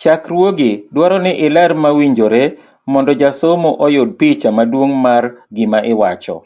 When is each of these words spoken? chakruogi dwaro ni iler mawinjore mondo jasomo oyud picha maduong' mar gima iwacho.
chakruogi 0.00 0.70
dwaro 0.94 1.16
ni 1.24 1.32
iler 1.46 1.70
mawinjore 1.82 2.42
mondo 2.92 3.12
jasomo 3.20 3.70
oyud 3.86 4.10
picha 4.18 4.48
maduong' 4.56 4.96
mar 5.04 5.24
gima 5.54 5.78
iwacho. 5.92 6.36